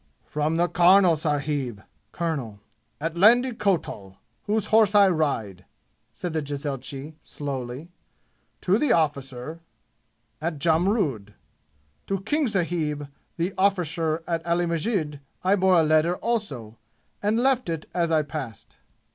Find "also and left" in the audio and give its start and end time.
16.15-17.69